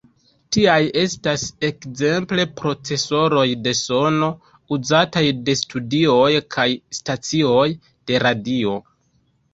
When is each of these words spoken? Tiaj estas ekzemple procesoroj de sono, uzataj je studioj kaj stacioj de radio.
Tiaj 0.55 0.77
estas 1.01 1.41
ekzemple 1.67 2.45
procesoroj 2.61 3.43
de 3.67 3.73
sono, 3.81 4.31
uzataj 4.77 5.23
je 5.27 5.55
studioj 5.63 6.33
kaj 6.57 6.69
stacioj 7.01 7.67
de 7.91 8.23
radio. 8.29 8.79